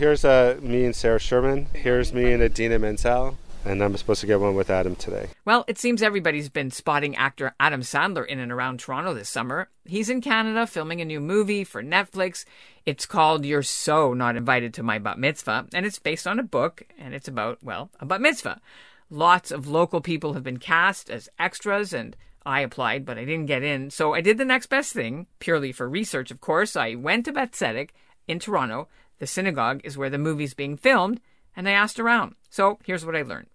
[0.00, 1.66] here's uh, me and Sarah Sherman.
[1.74, 3.36] Here's me and Idina Menzel.
[3.66, 5.28] And I'm supposed to get one with Adam today.
[5.44, 9.68] Well, it seems everybody's been spotting actor Adam Sandler in and around Toronto this summer.
[9.84, 12.46] He's in Canada filming a new movie for Netflix.
[12.86, 16.42] It's called You're So Not Invited to My Bat Mitzvah, and it's based on a
[16.42, 18.62] book, and it's about, well, a bat mitzvah.
[19.10, 23.44] Lots of local people have been cast as extras, and I applied, but I didn't
[23.44, 23.90] get in.
[23.90, 26.76] So I did the next best thing, purely for research, of course.
[26.76, 27.90] I went to Beth Tzedec
[28.26, 28.88] in Toronto.
[29.20, 31.20] The synagogue is where the movie's being filmed,
[31.54, 32.34] and I asked around.
[32.48, 33.46] So here's what I learned.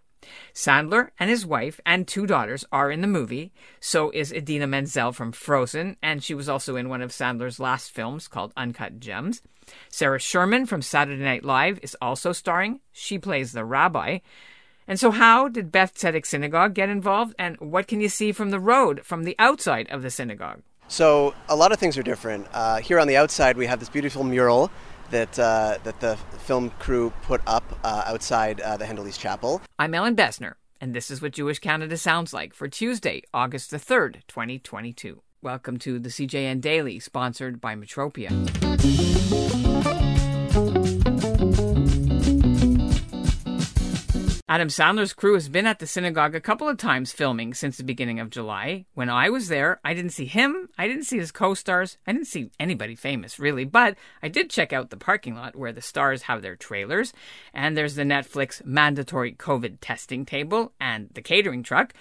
[0.54, 3.52] Sandler and his wife and two daughters are in the movie.
[3.80, 7.92] So is Idina Menzel from Frozen, and she was also in one of Sandler's last
[7.92, 9.42] films called Uncut Gems.
[9.90, 12.80] Sarah Sherman from Saturday Night Live is also starring.
[12.92, 14.20] She plays the rabbi.
[14.88, 18.52] And so, how did Beth Tzedec Synagogue get involved, and what can you see from
[18.52, 20.62] the road, from the outside of the synagogue?
[20.88, 22.46] So, a lot of things are different.
[22.54, 24.70] Uh, here on the outside, we have this beautiful mural
[25.12, 29.62] that uh, that the film crew put up uh, outside uh, the Hendel Chapel.
[29.80, 33.78] I'm Ellin Bessner, and this is what Jewish Canada sounds like for Tuesday, August the
[33.78, 35.22] 3rd, 2022.
[35.42, 38.32] Welcome to the CJN Daily, sponsored by Metropia.
[44.48, 47.84] Adam Sandler's crew has been at the synagogue a couple of times filming since the
[47.84, 48.86] beginning of July.
[48.94, 52.12] When I was there, I didn't see him, I didn't see his co stars, I
[52.12, 55.82] didn't see anybody famous really, but I did check out the parking lot where the
[55.82, 57.12] stars have their trailers,
[57.56, 61.96] and there's the Netflix mandatory COVID testing table and the catering truck.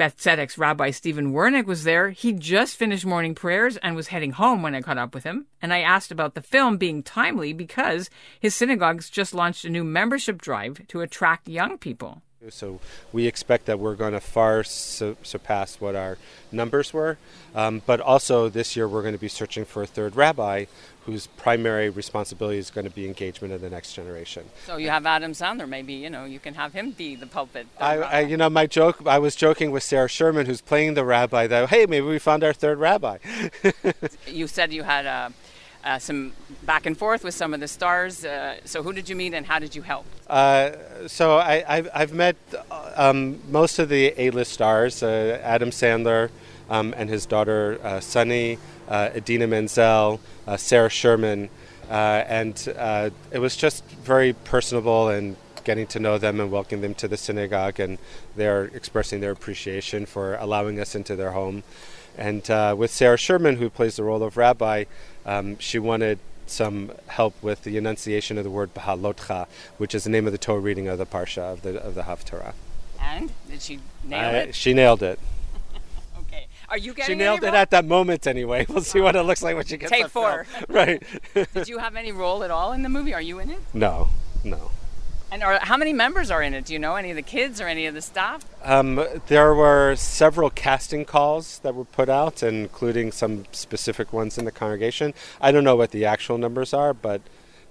[0.00, 2.08] Beth Tzedec's Rabbi Steven Wernick was there.
[2.08, 5.44] He'd just finished morning prayers and was heading home when I caught up with him.
[5.60, 8.08] And I asked about the film being timely because
[8.40, 12.22] his synagogue's just launched a new membership drive to attract young people.
[12.48, 12.80] So
[13.12, 16.16] we expect that we're going to far su- surpass what our
[16.50, 17.18] numbers were.
[17.54, 20.64] Um, but also this year we're going to be searching for a third rabbi
[21.10, 24.44] whose primary responsibility is going to be engagement of the next generation.
[24.66, 25.68] So you have Adam Sandler.
[25.68, 27.66] Maybe you know you can have him be the pulpit.
[27.78, 29.06] I, I, you know, my joke.
[29.06, 31.46] I was joking with Sarah Sherman, who's playing the rabbi.
[31.46, 33.18] That hey, maybe we found our third rabbi.
[34.26, 35.30] you said you had uh,
[35.84, 36.32] uh, some
[36.62, 38.24] back and forth with some of the stars.
[38.24, 40.06] Uh, so who did you meet and how did you help?
[40.26, 40.72] Uh,
[41.06, 42.36] so I, have I've met
[42.96, 46.30] um, most of the A-list stars: uh, Adam Sandler
[46.70, 48.58] um, and his daughter uh, Sunny,
[48.90, 51.48] Idina Menzel uh, Sarah Sherman,
[51.88, 56.82] uh, and uh, it was just very personable and getting to know them and welcoming
[56.82, 57.98] them to the synagogue, and
[58.36, 61.62] they're expressing their appreciation for allowing us into their home.
[62.16, 64.84] And uh, with Sarah Sherman, who plays the role of rabbi,
[65.26, 69.46] um, she wanted some help with the enunciation of the word Bahalotcha,
[69.78, 72.02] which is the name of the Torah reading of the Parsha of the of the
[72.02, 72.54] Haftarah.
[73.00, 74.54] And did she nail it?
[74.54, 75.20] She nailed it.
[76.70, 77.14] Are you getting?
[77.14, 78.66] She nailed it at that moment anyway.
[78.70, 79.96] We'll see what it looks like when she gets it.
[79.96, 80.46] take four.
[80.68, 81.02] right.
[81.54, 83.12] Did you have any role at all in the movie?
[83.12, 83.58] Are you in it?
[83.74, 84.08] No,
[84.44, 84.70] no.
[85.32, 86.64] And are, how many members are in it?
[86.64, 88.44] Do you know any of the kids or any of the staff?
[88.64, 94.44] Um, there were several casting calls that were put out, including some specific ones in
[94.44, 95.14] the congregation.
[95.40, 97.20] I don't know what the actual numbers are, but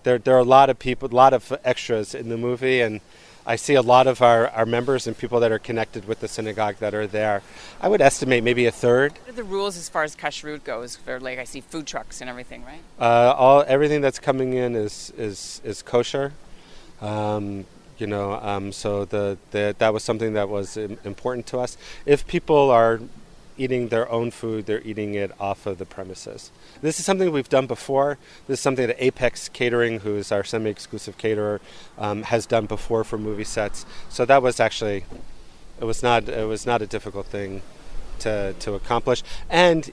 [0.04, 3.02] there there are a lot of people, a lot of extras in the movie, and
[3.46, 6.28] I see a lot of our, our members and people that are connected with the
[6.28, 7.42] synagogue that are there.
[7.82, 9.14] I would estimate maybe a third.
[9.14, 10.96] What are the rules as far as kashrut goes?
[10.96, 12.82] For like I see food trucks and everything, right?
[13.00, 16.34] Uh, all everything that's coming in is is is kosher.
[17.02, 17.66] Um,
[17.98, 21.78] you know, um, so the, the that was something that was important to us.
[22.06, 23.02] If people are
[23.60, 26.52] eating their own food, they're eating it off of the premises.
[26.82, 28.18] This is something we've done before.
[28.48, 31.60] This is something that Apex Catering, who is our semi exclusive caterer,
[31.98, 33.86] um, has done before for movie sets.
[34.10, 35.06] So that was actually.
[35.80, 36.28] It was not.
[36.28, 37.62] It was not a difficult thing
[38.20, 39.92] to to accomplish, and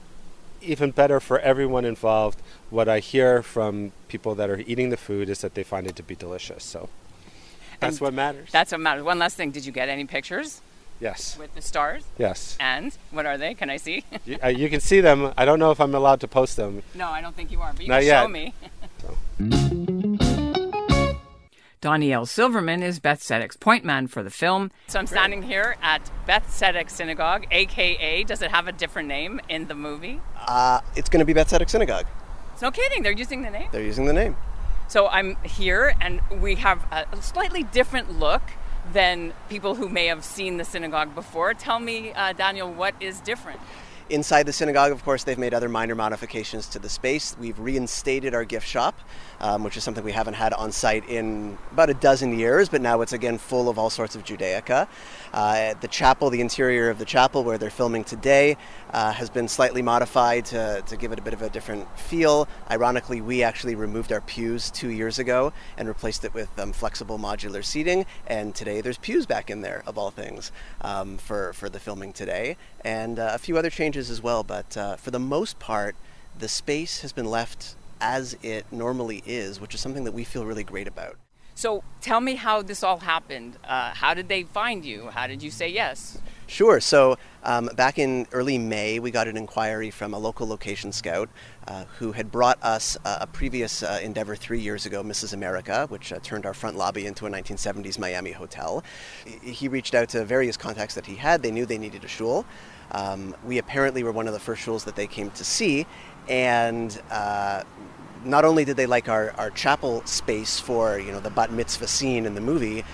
[0.61, 2.41] even better for everyone involved.
[2.71, 5.95] What I hear from people that are eating the food is that they find it
[5.97, 6.65] to be delicious.
[6.65, 6.89] So
[7.81, 8.51] that's and what matters.
[8.51, 9.05] That's what matters.
[9.05, 10.61] One last thing: Did you get any pictures?
[11.01, 11.37] Yes.
[11.39, 12.05] With the stars?
[12.19, 12.57] Yes.
[12.59, 13.55] And what are they?
[13.55, 14.05] Can I see?
[14.25, 15.33] you, uh, you, can see them.
[15.37, 16.83] I don't know if I'm allowed to post them.
[16.95, 18.23] No, I don't think you are, but you Not can yet.
[18.23, 18.55] show me.
[21.83, 24.71] Daniel Silverman is Beth Tzedec's point man for the film.
[24.89, 29.41] So I'm standing here at Beth Tzedec Synagogue, aka, does it have a different name
[29.49, 30.21] in the movie?
[30.49, 32.07] Uh, it's going to be Beth Tzedec Synagogue.
[32.55, 33.69] It's no kidding, they're using the name?
[33.71, 34.37] They're using the name.
[34.89, 38.43] So I'm here, and we have a slightly different look
[38.93, 41.55] than people who may have seen the synagogue before.
[41.55, 43.61] Tell me, uh, Daniel, what is different?
[44.09, 47.35] Inside the synagogue, of course, they've made other minor modifications to the space.
[47.41, 49.01] We've reinstated our gift shop,
[49.41, 52.81] um, which is something we haven't had on site in about a dozen years, but
[52.81, 54.87] now it's again full of all sorts of Judaica.
[55.33, 58.57] Uh, the chapel, the interior of the chapel where they're filming today,
[58.93, 62.47] uh, has been slightly modified to, to give it a bit of a different feel.
[62.71, 67.19] Ironically, we actually removed our pews two years ago and replaced it with um, flexible
[67.19, 71.69] modular seating, and today there's pews back in there, of all things, um, for, for
[71.69, 74.43] the filming today, and uh, a few other changes as well.
[74.43, 75.97] But uh, for the most part,
[76.39, 80.45] the space has been left as it normally is, which is something that we feel
[80.45, 81.17] really great about.
[81.57, 83.57] So tell me how this all happened.
[83.65, 85.07] Uh, how did they find you?
[85.07, 86.19] How did you say yes?
[86.47, 86.81] Sure.
[86.81, 91.31] So um, back in early May, we got an inquiry from a local location scout
[91.67, 95.33] uh, who had brought us uh, a previous uh, endeavor three years ago, Mrs.
[95.33, 98.85] America, which uh, turned our front lobby into a 1970s Miami hotel.
[99.43, 101.43] He reached out to various contacts that he had.
[101.43, 102.45] They knew they needed a shul.
[102.91, 105.87] Um, we apparently were one of the first shuls that they came to see,
[106.29, 107.63] and uh,
[108.27, 111.87] not only did they like our, our chapel space for you know the bat mitzvah
[111.87, 112.85] scene in the movie,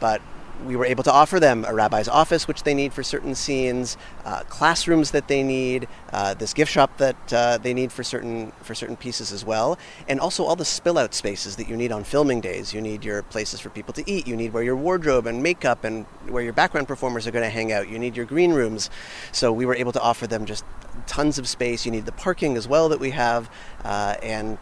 [0.00, 0.20] but
[0.64, 3.96] we were able to offer them a rabbi's office, which they need for certain scenes,
[4.24, 8.52] uh, classrooms that they need, uh, this gift shop that uh, they need for certain
[8.62, 11.92] for certain pieces as well, and also all the spill out spaces that you need
[11.92, 12.72] on filming days.
[12.72, 14.26] You need your places for people to eat.
[14.26, 17.50] You need where your wardrobe and makeup and where your background performers are going to
[17.50, 17.88] hang out.
[17.88, 18.90] You need your green rooms.
[19.32, 20.64] So we were able to offer them just
[21.06, 21.84] tons of space.
[21.84, 23.50] You need the parking as well that we have,
[23.84, 24.58] uh, and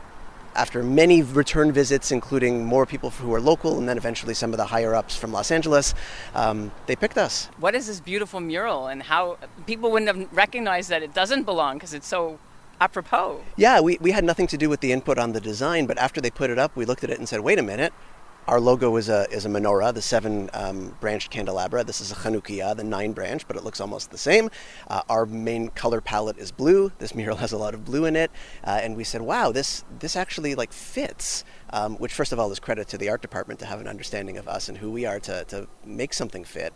[0.54, 4.56] after many return visits, including more people who are local and then eventually some of
[4.56, 5.94] the higher ups from Los Angeles,
[6.34, 7.48] um, they picked us.
[7.58, 11.76] What is this beautiful mural and how people wouldn't have recognized that it doesn't belong
[11.76, 12.38] because it's so
[12.80, 13.42] apropos?
[13.56, 16.20] Yeah, we, we had nothing to do with the input on the design, but after
[16.20, 17.92] they put it up, we looked at it and said, wait a minute,
[18.48, 21.84] our logo is a, is a menorah, the seven um, branched candelabra.
[21.84, 24.50] This is a Chanukiah, the nine branch, but it looks almost the same.
[24.88, 26.90] Uh, our main color palette is blue.
[26.98, 28.30] This mural has a lot of blue in it.
[28.64, 31.44] Uh, and we said, wow, this, this actually like fits.
[31.72, 34.36] Um, which first of all is credit to the art department to have an understanding
[34.36, 36.74] of us and who we are to, to make something fit.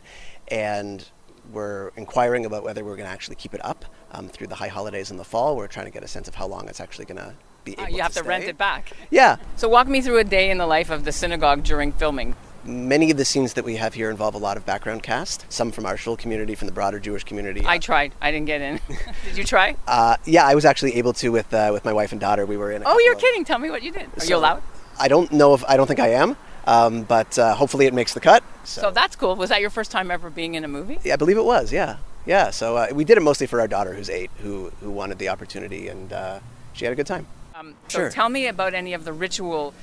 [0.49, 1.05] And
[1.53, 4.69] we're inquiring about whether we're going to actually keep it up um, through the high
[4.69, 5.57] holidays in the fall.
[5.57, 7.35] We're trying to get a sense of how long it's actually going to
[7.65, 8.93] be able you have to, to rent it back.
[9.11, 9.37] Yeah.
[9.57, 12.37] So walk me through a day in the life of the synagogue during filming.
[12.67, 15.71] Many of the scenes that we have here involve a lot of background cast, some
[15.71, 17.63] from our shul community, from the broader Jewish community.
[17.67, 18.13] I tried.
[18.23, 18.81] I didn't get in.
[19.25, 19.77] Did you try?
[19.87, 22.47] Uh, yeah, I was actually able to with uh, with my wife and daughter.
[22.47, 22.81] We were in.
[22.83, 23.45] A Oh, you're of- kidding.
[23.45, 24.09] Tell me what you did.
[24.17, 24.63] Are So- you allowed?
[24.99, 28.15] I don't know if I don't think I am, um, but uh, hopefully it makes
[28.15, 28.43] the cut.
[28.65, 29.35] So, So that's cool.
[29.37, 30.99] Was that your first time ever being in a movie?
[31.05, 31.71] yeah, I believe it was.
[31.71, 32.49] Yeah, yeah.
[32.51, 35.29] So uh, we did it mostly for our daughter, who's eight, who who wanted the
[35.29, 36.39] opportunity, and uh,
[36.73, 37.27] she had a good time.
[37.57, 38.11] Um, so Sure.
[38.11, 39.75] tell me about any of the ritual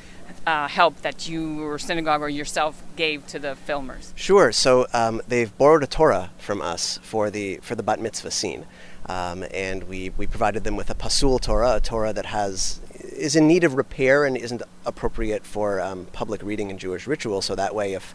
[0.46, 4.12] uh, help that you or synagogue or yourself gave to the filmers.
[4.16, 4.52] Sure.
[4.52, 8.66] So um, they've borrowed a Torah from us for the for the bat mitzvah scene,
[9.06, 13.38] um, and we we provided them with a pasul Torah, a Torah that has is
[13.38, 17.42] in need of repair and isn't appropriate for um, public reading in Jewish ritual.
[17.42, 18.14] So that way, if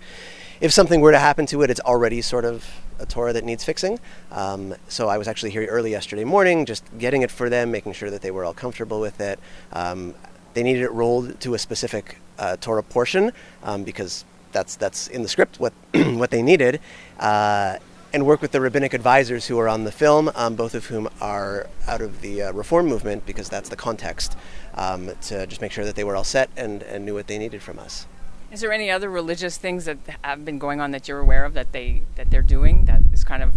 [0.60, 2.66] if something were to happen to it, it's already sort of
[2.98, 3.98] a Torah that needs fixing.
[4.30, 7.92] Um, so I was actually here early yesterday morning, just getting it for them, making
[7.92, 9.38] sure that they were all comfortable with it.
[9.72, 10.14] Um,
[10.54, 13.32] they needed it rolled to a specific uh, Torah portion
[13.62, 16.80] um, because that's that's in the script what what they needed,
[17.20, 17.76] uh,
[18.12, 21.08] and work with the rabbinic advisors who are on the film, um, both of whom
[21.20, 24.36] are out of the uh, reform movement because that's the context,
[24.74, 27.36] um, to just make sure that they were all set and, and knew what they
[27.36, 28.06] needed from us.
[28.52, 31.54] Is there any other religious things that have been going on that you're aware of
[31.54, 33.54] that they that they're doing that is kind of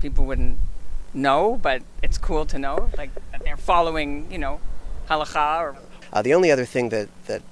[0.00, 0.58] people wouldn't
[1.14, 4.60] know, but it's cool to know, like that they're following, you know,
[5.08, 5.76] halacha or
[6.12, 7.42] Uh, the only other thing that, that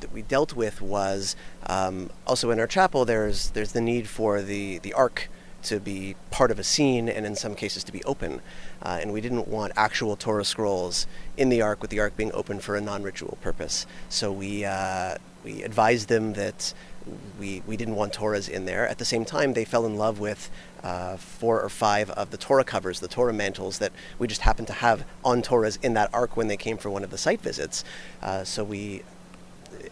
[0.00, 3.04] that we dealt with was um, also in our chapel.
[3.04, 5.28] There's there's the need for the the ark
[5.62, 8.40] to be part of a scene, and in some cases to be open.
[8.82, 12.32] Uh, and we didn't want actual Torah scrolls in the ark, with the ark being
[12.32, 13.86] open for a non-ritual purpose.
[14.08, 16.74] So we uh, we advised them that
[17.38, 18.86] we we didn't want Torahs in there.
[18.88, 20.50] At the same time, they fell in love with
[20.82, 24.66] uh, four or five of the Torah covers, the Torah mantles that we just happened
[24.68, 27.40] to have on Torahs in that ark when they came for one of the site
[27.40, 27.84] visits.
[28.22, 29.02] Uh, so we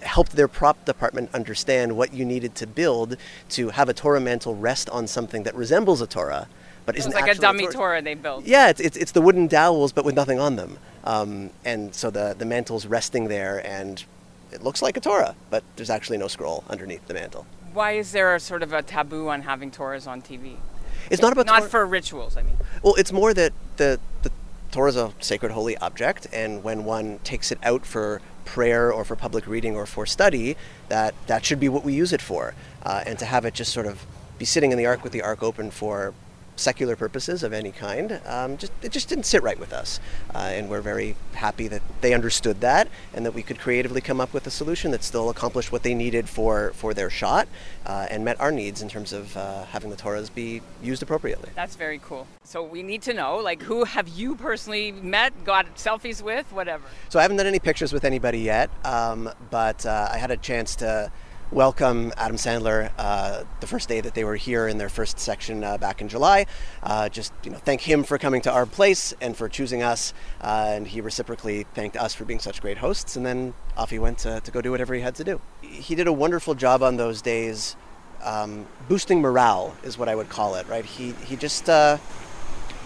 [0.03, 3.17] helped their prop department understand what you needed to build
[3.51, 6.49] to have a Torah mantle rest on something that resembles a Torah,
[6.87, 8.45] but isn't like a dummy Torah they built.
[8.45, 10.79] Yeah, it's, it's, it's the wooden dowels, but with nothing on them.
[11.05, 14.03] Um, and so the, the mantle's resting there, and
[14.53, 17.47] it looks like a Torah, but there's actually no scroll underneath the mantle.
[17.73, 20.57] Why is there a sort of a taboo on having Torahs on TV?
[21.11, 22.57] It's not about Not Torah- for rituals, I mean.
[22.83, 24.31] Well, it's more that the, the
[24.71, 28.21] Torah is a sacred holy object, and when one takes it out for
[28.51, 30.57] prayer or for public reading or for study,
[30.89, 32.55] that that should be what we use it for.
[32.83, 34.05] Uh, and to have it just sort of
[34.39, 36.13] be sitting in the ark with the ark open for
[36.57, 38.21] secular purposes of any kind.
[38.27, 40.01] Um, just it just didn't sit right with us,
[40.35, 44.21] uh, and we're very happy that they understood that and that we could creatively come
[44.21, 47.49] up with a solution that still accomplished what they needed for for their shot
[47.87, 51.49] uh, and met our needs in terms of uh, having the Torahs be used appropriately.
[51.55, 52.27] That's very cool.
[52.45, 56.85] So we need to know, like, who have you personally met, got selfies with, whatever.
[57.09, 60.37] So I haven't done any pictures with anybody yet, um, but uh, I had a
[60.37, 61.11] chance to
[61.53, 65.65] welcome Adam Sandler uh, the first day that they were here in their first section
[65.65, 66.47] uh, back in July.
[66.83, 70.15] Uh, just you know, thank him for coming to our place and for choosing us,
[70.43, 73.17] uh, and he reciprocally thanked us for being such great hosts.
[73.17, 75.41] And then off he went to, to go do whatever he had to do.
[75.61, 77.75] He did a wonderful job on those days,
[78.23, 80.69] um, boosting morale is what I would call it.
[80.69, 80.85] Right?
[80.85, 81.69] He he just.
[81.69, 81.99] Uh,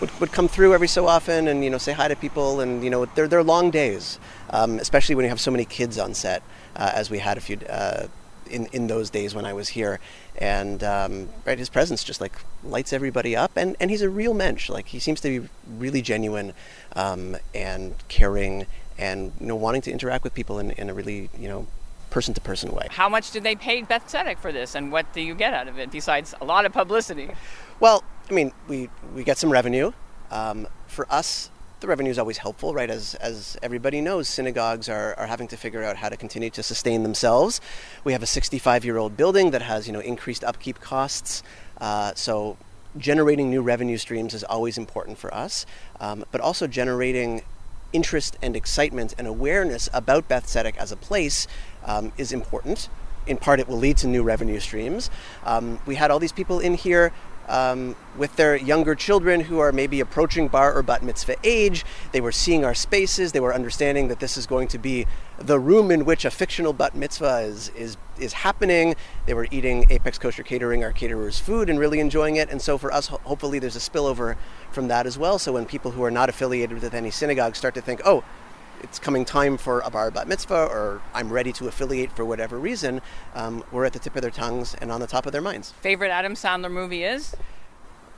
[0.00, 2.82] would, would come through every so often and you know say hi to people and
[2.82, 4.18] you know they're, they're long days
[4.50, 6.42] um, especially when you have so many kids on set
[6.74, 7.56] uh, as we had a few
[8.48, 10.00] in, in those days when I was here.
[10.36, 12.32] And um, right, his presence just like
[12.62, 14.68] lights everybody up, and, and he's a real mensch.
[14.68, 15.48] Like he seems to be
[15.78, 16.52] really genuine
[16.96, 18.66] um, and caring,
[18.98, 21.66] and you know wanting to interact with people in, in a really you know
[22.10, 22.86] person to person way.
[22.90, 25.68] How much did they pay Beth Tzedec for this, and what do you get out
[25.68, 27.30] of it besides a lot of publicity?
[27.80, 29.92] Well, I mean, we we get some revenue.
[30.30, 31.50] Um, for us,
[31.84, 32.88] the revenue is always helpful, right?
[32.88, 36.62] As, as everybody knows, synagogues are, are having to figure out how to continue to
[36.62, 37.60] sustain themselves.
[38.04, 41.42] We have a 65 year old building that has you know increased upkeep costs.
[41.78, 42.56] Uh, so
[42.96, 45.66] generating new revenue streams is always important for us,
[46.00, 47.42] um, but also generating
[47.92, 51.46] interest and excitement and awareness about Beth Tzedec as a place
[51.84, 52.88] um, is important.
[53.26, 55.10] In part, it will lead to new revenue streams.
[55.44, 57.12] Um, we had all these people in here
[57.48, 61.84] um, with their younger children who are maybe approaching bar or bat mitzvah age.
[62.12, 63.32] They were seeing our spaces.
[63.32, 65.06] They were understanding that this is going to be
[65.38, 68.94] the room in which a fictional bat mitzvah is is is happening.
[69.26, 72.48] They were eating Apex Kosher Catering, our caterer's food, and really enjoying it.
[72.48, 74.36] And so for us, hopefully, there's a spillover
[74.70, 75.38] from that as well.
[75.38, 78.22] So when people who are not affiliated with any synagogue start to think, oh,
[78.82, 82.58] it's coming time for a bar bat mitzvah or I'm ready to affiliate for whatever
[82.58, 83.00] reason,
[83.34, 85.72] um, we're at the tip of their tongues and on the top of their minds.
[85.80, 87.34] Favorite Adam Sandler movie is?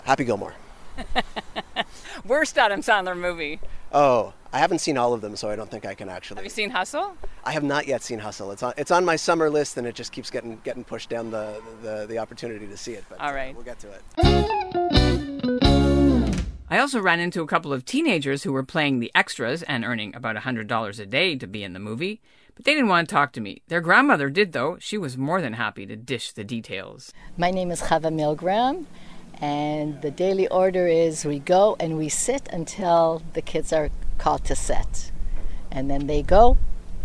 [0.05, 0.55] Happy Gilmore.
[2.25, 3.61] Worst Adam Sandler movie?
[3.93, 6.37] Oh, I haven't seen all of them, so I don't think I can actually.
[6.37, 7.17] Have you seen Hustle?
[7.45, 8.51] I have not yet seen Hustle.
[8.53, 11.31] It's on it's on my summer list, and it just keeps getting getting pushed down
[11.31, 13.05] the the, the opportunity to see it.
[13.09, 14.03] But all right, uh, we'll get to it.
[16.69, 20.13] I also ran into a couple of teenagers who were playing the extras and earning
[20.17, 22.21] about $100 a day to be in the movie,
[22.57, 23.63] but they didn't want to talk to me.
[23.69, 24.77] Their grandmother did, though.
[24.81, 27.13] She was more than happy to dish the details.
[27.39, 28.87] My name is Chava Milgram,
[29.41, 34.45] and the daily order is we go and we sit until the kids are called
[34.47, 35.13] to set.
[35.71, 36.57] And then they go,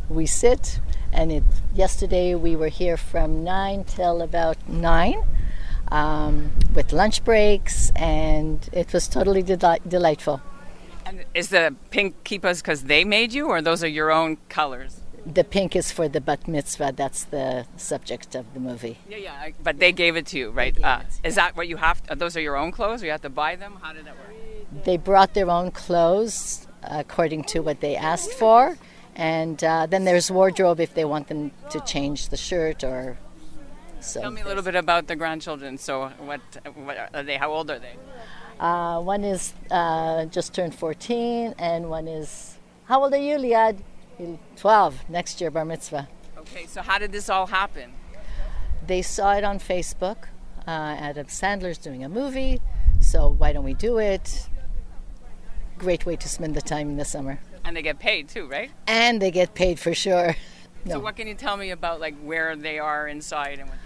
[0.09, 0.79] we sit,
[1.13, 1.43] and it,
[1.75, 5.23] yesterday we were here from 9 till about 9
[5.91, 10.41] um, with lunch breaks, and it was totally delightful.
[11.05, 15.01] And is the pink kippas because they made you, or those are your own colors?
[15.25, 16.93] The pink is for the bat mitzvah.
[16.95, 18.97] That's the subject of the movie.
[19.07, 19.49] Yeah, yeah.
[19.61, 20.75] But they gave it to you, right?
[20.83, 22.01] Uh, is that what you have?
[22.07, 23.77] To, those are your own clothes, or you have to buy them?
[23.81, 24.83] How did that work?
[24.85, 28.77] They brought their own clothes according to what they asked for,
[29.15, 33.17] and uh, then there's wardrobe if they want them to change the shirt or
[34.01, 35.77] so Tell me a little bit about the grandchildren.
[35.77, 36.41] So, what,
[36.75, 37.37] what are they?
[37.37, 37.95] How old are they?
[38.59, 43.79] Uh, one is uh, just turned 14, and one is, how old are you, Liad?
[44.57, 46.07] 12, next year, bar mitzvah.
[46.37, 47.93] Okay, so how did this all happen?
[48.85, 50.25] They saw it on Facebook.
[50.67, 52.61] Uh, Adam Sandler's doing a movie,
[52.99, 54.47] so why don't we do it?
[55.77, 57.39] Great way to spend the time in the summer.
[57.65, 58.69] And they get paid too, right?
[58.85, 60.35] And they get paid for sure.
[60.85, 60.95] No.
[60.95, 63.77] So what can you tell me about like where they are inside and what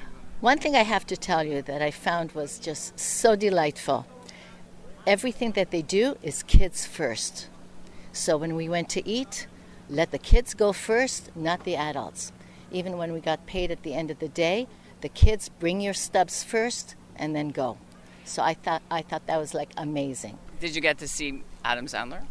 [0.41, 4.05] one thing I have to tell you that I found was just so delightful.
[5.07, 7.47] Everything that they do is kids first.
[8.11, 9.47] So when we went to eat,
[9.89, 12.31] let the kids go first, not the adults.
[12.71, 14.67] Even when we got paid at the end of the day,
[15.01, 17.77] the kids bring your stubs first and then go.
[18.25, 20.37] So I thought I thought that was like amazing.
[20.59, 22.25] Did you get to see Adam Sandler?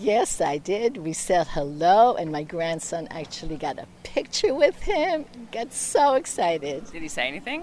[0.00, 0.98] Yes, I did.
[0.98, 5.24] We said hello, and my grandson actually got a picture with him.
[5.52, 6.90] Got so excited.
[6.90, 7.62] Did he say anything?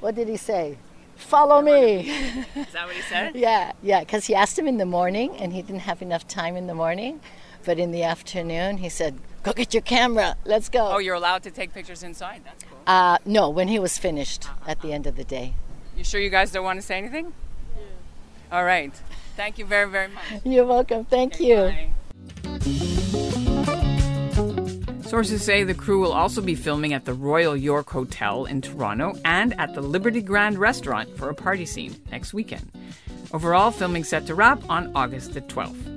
[0.00, 0.78] What did he say?
[1.16, 2.10] Follow me.
[2.56, 3.34] Is that what he said?
[3.36, 6.56] yeah, yeah, because he asked him in the morning, and he didn't have enough time
[6.56, 7.20] in the morning.
[7.64, 10.36] But in the afternoon, he said, Go get your camera.
[10.44, 10.88] Let's go.
[10.88, 12.42] Oh, you're allowed to take pictures inside.
[12.44, 12.78] That's cool.
[12.86, 14.70] Uh, no, when he was finished uh-huh.
[14.70, 15.54] at the end of the day.
[15.96, 17.32] You sure you guys don't want to say anything?
[18.52, 18.92] All right.
[19.34, 20.24] Thank you very, very much.
[20.44, 21.06] You're welcome.
[21.06, 21.92] Thank okay, you.
[25.02, 29.14] Sources say the crew will also be filming at the Royal York Hotel in Toronto
[29.24, 32.70] and at the Liberty Grand restaurant for a party scene next weekend.
[33.32, 35.88] Overall, filming set to wrap on August the 12th.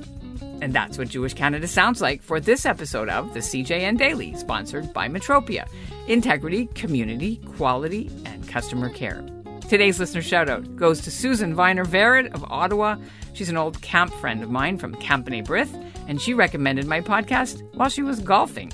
[0.61, 4.93] And that's what Jewish Canada sounds like for this episode of the CJN Daily, sponsored
[4.93, 5.67] by Metropia
[6.07, 9.25] Integrity, Community, Quality, and Customer Care.
[9.69, 12.97] Today's listener shoutout goes to Susan Viner Verrett of Ottawa.
[13.33, 15.73] She's an old camp friend of mine from Camp Brith,
[16.07, 18.71] and she recommended my podcast while she was golfing.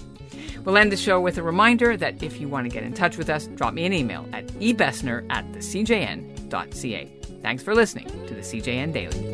[0.66, 3.18] We'll end the show with a reminder that if you want to get in touch
[3.18, 7.06] with us, drop me an email at ebessner at thecjn.ca.
[7.42, 9.31] Thanks for listening to the CJN Daily.